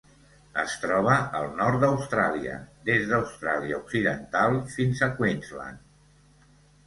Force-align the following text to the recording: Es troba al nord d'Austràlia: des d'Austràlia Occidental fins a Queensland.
Es 0.61 0.75
troba 0.85 1.17
al 1.39 1.49
nord 1.57 1.83
d'Austràlia: 1.83 2.55
des 2.89 3.05
d'Austràlia 3.13 3.79
Occidental 3.83 4.57
fins 4.77 5.03
a 5.09 5.11
Queensland. 5.19 6.49